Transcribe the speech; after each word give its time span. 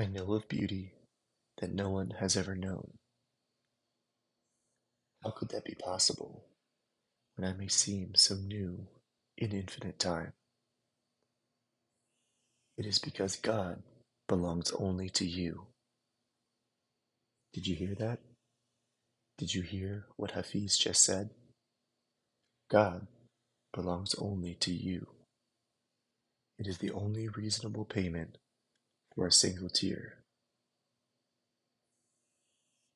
I 0.00 0.06
know 0.06 0.32
of 0.32 0.48
beauty 0.48 0.94
that 1.60 1.74
no 1.74 1.90
one 1.90 2.14
has 2.20 2.34
ever 2.34 2.54
known. 2.54 2.92
How 5.22 5.28
could 5.30 5.50
that 5.50 5.66
be 5.66 5.74
possible 5.74 6.46
when 7.36 7.46
I 7.46 7.52
may 7.52 7.68
seem 7.68 8.14
so 8.14 8.36
new 8.36 8.86
in 9.36 9.52
infinite 9.52 9.98
time? 9.98 10.32
It 12.78 12.86
is 12.86 12.98
because 12.98 13.36
God 13.36 13.82
belongs 14.26 14.72
only 14.72 15.10
to 15.10 15.26
you. 15.26 15.66
Did 17.52 17.66
you 17.66 17.76
hear 17.76 17.94
that? 17.96 18.20
Did 19.36 19.54
you 19.54 19.60
hear 19.60 20.06
what 20.16 20.30
Hafiz 20.30 20.78
just 20.78 21.04
said? 21.04 21.28
God 22.70 23.06
belongs 23.74 24.14
only 24.14 24.54
to 24.60 24.72
you. 24.72 25.08
It 26.58 26.66
is 26.66 26.78
the 26.78 26.92
only 26.92 27.28
reasonable 27.28 27.84
payment 27.84 28.38
for 29.14 29.26
a 29.26 29.32
single 29.32 29.68
tear. 29.68 30.14